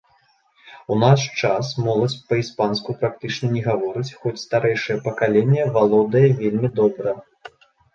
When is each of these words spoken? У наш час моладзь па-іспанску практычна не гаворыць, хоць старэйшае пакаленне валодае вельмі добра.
У 0.95 0.95
наш 1.03 1.21
час 1.41 1.69
моладзь 1.89 2.15
па-іспанску 2.33 2.97
практычна 3.03 3.53
не 3.55 3.63
гаворыць, 3.71 4.15
хоць 4.25 4.35
старэйшае 4.49 5.01
пакаленне 5.09 5.71
валодае 5.81 6.29
вельмі 6.45 6.77
добра. 6.83 7.21